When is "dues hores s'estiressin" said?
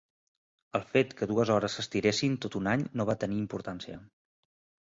1.33-2.39